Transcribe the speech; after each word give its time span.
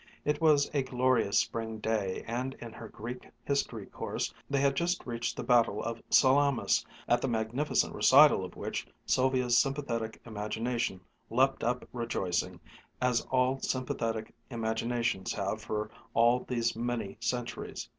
It 0.25 0.41
was 0.41 0.67
a 0.73 0.81
glorious 0.81 1.37
spring 1.37 1.77
day 1.77 2.23
and 2.25 2.55
in 2.55 2.73
her 2.73 2.87
Greek 2.87 3.29
history 3.45 3.85
course 3.85 4.33
they 4.49 4.59
had 4.59 4.75
just 4.75 5.05
reached 5.05 5.37
the 5.37 5.43
battle 5.43 5.83
of 5.83 6.01
Salamis, 6.09 6.83
at 7.07 7.21
the 7.21 7.27
magnificent 7.27 7.93
recital 7.93 8.43
of 8.43 8.55
which 8.55 8.87
Sylvia's 9.05 9.59
sympathetic 9.59 10.19
imagination 10.25 11.01
leaped 11.29 11.63
up 11.63 11.87
rejoicing, 11.93 12.59
as 12.99 13.21
all 13.29 13.59
sympathetic 13.59 14.33
imaginations 14.49 15.33
have 15.33 15.61
for 15.61 15.91
all 16.15 16.45
these 16.45 16.75
many 16.75 17.15
centuries. 17.19 17.87